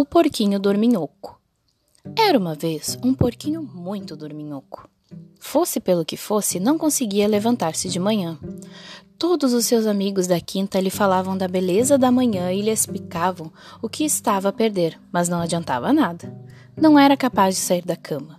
O 0.00 0.04
porquinho 0.04 0.60
dorminhoco. 0.60 1.40
Era 2.16 2.38
uma 2.38 2.54
vez 2.54 2.96
um 3.02 3.12
porquinho 3.12 3.60
muito 3.60 4.14
dorminhoco. 4.14 4.88
Fosse 5.40 5.80
pelo 5.80 6.04
que 6.04 6.16
fosse, 6.16 6.60
não 6.60 6.78
conseguia 6.78 7.26
levantar-se 7.26 7.88
de 7.88 7.98
manhã. 7.98 8.38
Todos 9.18 9.52
os 9.52 9.64
seus 9.64 9.86
amigos 9.86 10.28
da 10.28 10.40
quinta 10.40 10.78
lhe 10.78 10.88
falavam 10.88 11.36
da 11.36 11.48
beleza 11.48 11.98
da 11.98 12.12
manhã 12.12 12.52
e 12.52 12.62
lhe 12.62 12.70
explicavam 12.70 13.52
o 13.82 13.88
que 13.88 14.04
estava 14.04 14.50
a 14.50 14.52
perder, 14.52 14.96
mas 15.10 15.28
não 15.28 15.40
adiantava 15.40 15.92
nada. 15.92 16.32
Não 16.76 16.96
era 16.96 17.16
capaz 17.16 17.56
de 17.56 17.60
sair 17.60 17.84
da 17.84 17.96
cama. 17.96 18.38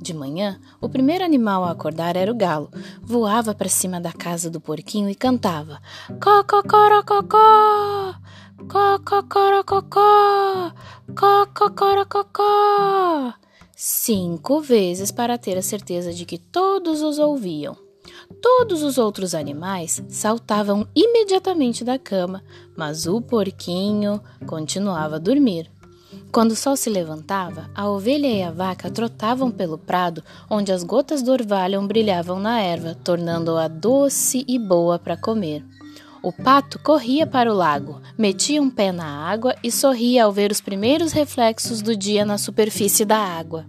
De 0.00 0.14
manhã, 0.14 0.58
o 0.80 0.88
primeiro 0.88 1.22
animal 1.22 1.62
a 1.64 1.72
acordar 1.72 2.16
era 2.16 2.32
o 2.32 2.34
galo. 2.34 2.70
Voava 3.02 3.54
para 3.54 3.68
cima 3.68 4.00
da 4.00 4.14
casa 4.14 4.48
do 4.48 4.62
porquinho 4.62 5.10
e 5.10 5.14
cantava: 5.14 5.78
Cococorococó! 6.22 8.14
Cococorococó! 9.16 10.72
Cococorococó! 11.16 13.32
Cinco 13.74 14.60
vezes 14.60 15.10
para 15.10 15.38
ter 15.38 15.56
a 15.56 15.62
certeza 15.62 16.12
de 16.12 16.26
que 16.26 16.36
todos 16.36 17.00
os 17.00 17.18
ouviam. 17.18 17.74
Todos 18.42 18.82
os 18.82 18.98
outros 18.98 19.34
animais 19.34 20.02
saltavam 20.10 20.86
imediatamente 20.94 21.82
da 21.82 21.98
cama, 21.98 22.44
mas 22.76 23.06
o 23.06 23.22
porquinho 23.22 24.20
continuava 24.46 25.16
a 25.16 25.20
dormir. 25.20 25.70
Quando 26.30 26.50
o 26.50 26.56
sol 26.56 26.76
se 26.76 26.90
levantava, 26.90 27.70
a 27.74 27.88
ovelha 27.88 28.26
e 28.26 28.42
a 28.42 28.50
vaca 28.50 28.90
trotavam 28.90 29.50
pelo 29.50 29.78
prado, 29.78 30.22
onde 30.50 30.72
as 30.72 30.82
gotas 30.82 31.22
do 31.22 31.32
orvalho 31.32 31.80
brilhavam 31.86 32.38
na 32.38 32.60
erva, 32.60 32.94
tornando-a 33.02 33.66
doce 33.66 34.44
e 34.46 34.58
boa 34.58 34.98
para 34.98 35.16
comer. 35.16 35.64
O 36.22 36.32
pato 36.32 36.78
corria 36.78 37.26
para 37.26 37.52
o 37.52 37.56
lago, 37.56 38.00
metia 38.18 38.60
um 38.60 38.70
pé 38.70 38.90
na 38.90 39.06
água 39.06 39.54
e 39.62 39.70
sorria 39.70 40.24
ao 40.24 40.32
ver 40.32 40.50
os 40.50 40.60
primeiros 40.60 41.12
reflexos 41.12 41.82
do 41.82 41.96
dia 41.96 42.24
na 42.24 42.38
superfície 42.38 43.04
da 43.04 43.18
água. 43.18 43.66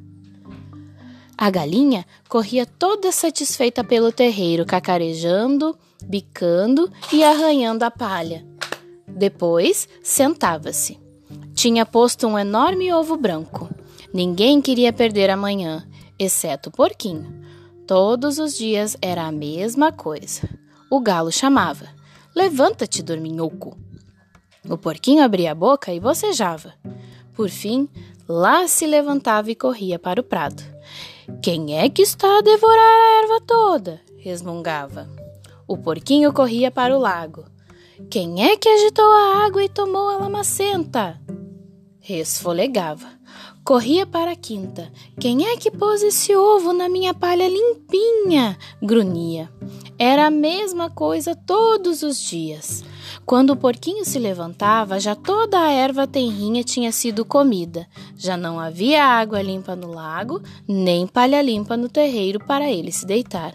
A 1.38 1.52
galinha 1.52 2.04
corria 2.28 2.66
toda 2.66 3.12
satisfeita 3.12 3.84
pelo 3.84 4.12
terreiro, 4.12 4.66
cacarejando, 4.66 5.78
bicando 6.04 6.92
e 7.14 7.24
arranhando 7.24 7.84
a 7.84 7.92
palha. 7.92 8.44
Depois 9.08 9.88
sentava-se. 10.02 11.00
Tinha 11.54 11.86
posto 11.86 12.26
um 12.26 12.40
enorme 12.40 12.92
ovo 12.92 13.16
branco. 13.18 13.70
Ninguém 14.12 14.62
queria 14.62 14.92
perder 14.92 15.30
a 15.30 15.38
manhã, 15.38 15.88
exceto 16.18 16.70
o 16.70 16.72
porquinho. 16.72 17.44
Todos 17.86 18.40
os 18.40 18.58
dias 18.58 18.98
era 19.02 19.28
a 19.28 19.32
mesma 19.32 19.92
coisa. 19.92 20.50
O 20.90 21.00
galo 21.00 21.32
chamava: 21.32 21.88
Levanta-te, 22.38 23.02
dorminhoco. 23.02 23.76
O 24.70 24.78
porquinho 24.78 25.24
abria 25.24 25.54
a 25.54 25.56
boca 25.56 25.92
e 25.92 26.00
bocejava. 26.00 26.72
Por 27.34 27.50
fim, 27.50 27.90
lá 28.30 28.68
se 28.68 28.86
levantava 28.86 29.50
e 29.50 29.56
corria 29.56 29.98
para 29.98 30.22
o 30.22 30.24
prado. 30.24 30.62
Quem 31.42 31.76
é 31.76 31.90
que 31.90 32.04
está 32.04 32.38
a 32.38 32.42
devorar 32.42 32.78
a 32.78 33.24
erva 33.24 33.42
toda? 33.42 34.00
resmungava. 34.20 35.10
O 35.68 35.80
porquinho 35.80 36.32
corria 36.32 36.70
para 36.70 36.96
o 36.96 37.00
lago. 37.00 37.44
Quem 38.08 38.48
é 38.48 38.56
que 38.56 38.70
agitou 38.70 39.12
a 39.12 39.44
água 39.44 39.64
e 39.64 39.70
tomou 39.70 40.08
a 40.08 40.18
lamacenta? 40.18 41.20
Resfolegava. 42.00 43.10
Corria 43.68 44.06
para 44.06 44.32
a 44.32 44.36
quinta. 44.38 44.90
Quem 45.20 45.46
é 45.46 45.58
que 45.58 45.70
pôs 45.70 46.02
esse 46.02 46.34
ovo 46.34 46.72
na 46.72 46.88
minha 46.88 47.14
palha 47.14 47.50
limpinha? 47.50 48.58
Grunhia. 48.82 49.52
Era 50.00 50.28
a 50.28 50.32
mesma 50.32 50.90
coisa 50.90 51.36
todos 51.36 52.02
os 52.02 52.18
dias. 52.18 52.82
Quando 53.26 53.50
o 53.50 53.58
porquinho 53.58 54.06
se 54.06 54.18
levantava, 54.20 55.02
já 55.02 55.16
toda 55.16 55.60
a 55.60 55.70
erva 55.70 56.08
tenrinha 56.08 56.64
tinha 56.64 56.94
sido 56.94 57.26
comida. 57.26 57.86
Já 58.16 58.38
não 58.38 58.58
havia 58.58 59.04
água 59.04 59.42
limpa 59.42 59.76
no 59.76 59.92
lago, 59.92 60.42
nem 60.66 61.06
palha 61.06 61.42
limpa 61.42 61.76
no 61.76 61.90
terreiro 61.90 62.40
para 62.40 62.72
ele 62.72 62.94
se 62.94 63.06
deitar. 63.06 63.54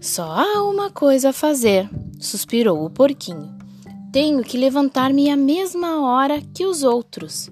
Só 0.00 0.22
há 0.22 0.62
uma 0.62 0.88
coisa 0.88 1.30
a 1.30 1.32
fazer, 1.32 1.90
suspirou 2.20 2.84
o 2.84 2.90
porquinho. 2.90 3.58
Tenho 4.12 4.40
que 4.44 4.56
levantar-me 4.56 5.28
à 5.28 5.36
mesma 5.36 6.00
hora 6.00 6.40
que 6.54 6.64
os 6.64 6.84
outros. 6.84 7.50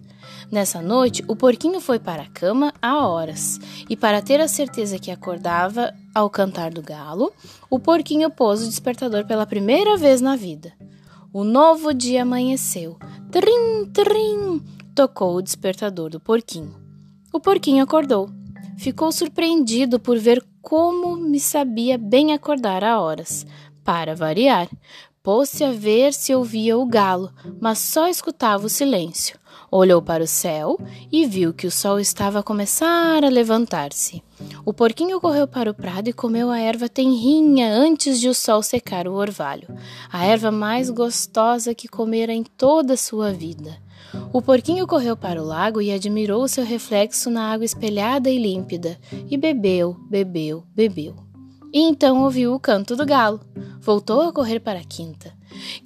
Nessa 0.50 0.80
noite, 0.80 1.24
o 1.26 1.34
porquinho 1.34 1.80
foi 1.80 1.98
para 1.98 2.22
a 2.22 2.30
cama 2.30 2.72
há 2.80 3.06
horas, 3.06 3.58
e 3.90 3.96
para 3.96 4.22
ter 4.22 4.40
a 4.40 4.46
certeza 4.46 4.98
que 4.98 5.10
acordava 5.10 5.92
ao 6.14 6.30
cantar 6.30 6.70
do 6.70 6.82
galo, 6.82 7.32
o 7.68 7.80
porquinho 7.80 8.30
pôs 8.30 8.62
o 8.62 8.68
despertador 8.68 9.26
pela 9.26 9.46
primeira 9.46 9.96
vez 9.96 10.20
na 10.20 10.36
vida. 10.36 10.72
O 11.32 11.42
novo 11.42 11.92
dia 11.92 12.22
amanheceu. 12.22 12.96
Trim, 13.30 13.90
trim! 13.92 14.62
Tocou 14.94 15.36
o 15.36 15.42
despertador 15.42 16.10
do 16.10 16.20
porquinho. 16.20 16.74
O 17.32 17.40
porquinho 17.40 17.82
acordou. 17.82 18.30
Ficou 18.78 19.10
surpreendido 19.10 19.98
por 19.98 20.16
ver 20.16 20.42
como 20.62 21.16
me 21.16 21.40
sabia 21.40 21.98
bem 21.98 22.32
acordar 22.32 22.82
a 22.82 23.00
horas. 23.00 23.44
Para 23.84 24.14
variar, 24.14 24.68
pôs-se 25.26 25.64
a 25.64 25.72
ver 25.72 26.14
se 26.14 26.32
ouvia 26.32 26.78
o 26.78 26.86
galo, 26.86 27.32
mas 27.60 27.80
só 27.80 28.06
escutava 28.06 28.64
o 28.64 28.68
silêncio. 28.68 29.36
Olhou 29.72 30.00
para 30.00 30.22
o 30.22 30.26
céu 30.26 30.78
e 31.10 31.26
viu 31.26 31.52
que 31.52 31.66
o 31.66 31.70
sol 31.70 31.98
estava 31.98 32.38
a 32.38 32.42
começar 32.44 33.24
a 33.24 33.28
levantar-se. 33.28 34.22
O 34.64 34.72
porquinho 34.72 35.20
correu 35.20 35.48
para 35.48 35.68
o 35.68 35.74
prado 35.74 36.06
e 36.06 36.12
comeu 36.12 36.48
a 36.48 36.60
erva 36.60 36.88
tenrinha 36.88 37.68
antes 37.74 38.20
de 38.20 38.28
o 38.28 38.34
sol 38.34 38.62
secar 38.62 39.08
o 39.08 39.14
orvalho, 39.14 39.66
a 40.12 40.24
erva 40.24 40.52
mais 40.52 40.90
gostosa 40.90 41.74
que 41.74 41.88
comera 41.88 42.32
em 42.32 42.44
toda 42.44 42.94
a 42.94 42.96
sua 42.96 43.32
vida. 43.32 43.76
O 44.32 44.40
porquinho 44.40 44.86
correu 44.86 45.16
para 45.16 45.42
o 45.42 45.44
lago 45.44 45.82
e 45.82 45.90
admirou 45.90 46.46
seu 46.46 46.64
reflexo 46.64 47.30
na 47.30 47.52
água 47.52 47.64
espelhada 47.64 48.30
e 48.30 48.38
límpida, 48.38 48.96
e 49.28 49.36
bebeu, 49.36 49.96
bebeu, 50.08 50.62
bebeu. 50.72 51.25
E 51.76 51.78
então 51.78 52.22
ouviu 52.22 52.54
o 52.54 52.58
canto 52.58 52.96
do 52.96 53.04
galo. 53.04 53.38
Voltou 53.82 54.22
a 54.22 54.32
correr 54.32 54.60
para 54.60 54.78
a 54.78 54.82
quinta. 54.82 55.30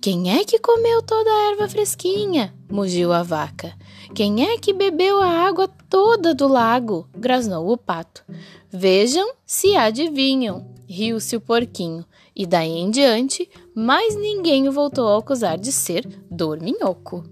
Quem 0.01 0.39
é 0.39 0.45
que 0.45 0.57
comeu 0.57 1.03
toda 1.03 1.29
a 1.29 1.51
erva 1.51 1.69
fresquinha? 1.69 2.55
mugiu 2.71 3.13
a 3.13 3.25
vaca. 3.25 3.77
Quem 4.15 4.49
é 4.49 4.57
que 4.57 4.73
bebeu 4.73 5.21
a 5.21 5.27
água 5.27 5.67
toda 5.89 6.33
do 6.33 6.47
lago? 6.47 7.09
grasnou 7.13 7.73
o 7.73 7.77
pato. 7.77 8.23
Vejam 8.71 9.33
se 9.45 9.75
adivinham, 9.75 10.65
riu-se 10.87 11.35
o 11.35 11.41
porquinho. 11.41 12.07
E 12.37 12.47
daí 12.47 12.71
em 12.71 12.89
diante, 12.89 13.51
mais 13.75 14.15
ninguém 14.15 14.69
o 14.69 14.73
voltou 14.73 15.09
a 15.09 15.19
acusar 15.19 15.59
de 15.59 15.73
ser 15.73 16.07
dorminhoco. 16.31 17.25